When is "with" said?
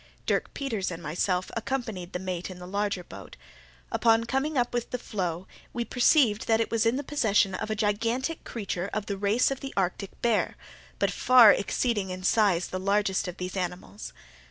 4.73-4.89